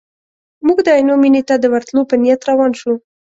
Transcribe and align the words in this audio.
موږ 0.65 0.77
د 0.85 0.87
عینو 0.97 1.15
مینې 1.23 1.41
ته 1.47 1.55
د 1.59 1.65
ورتلو 1.73 2.01
په 2.09 2.15
نیت 2.21 2.41
روان 2.49 2.71
شوو. 2.79 2.95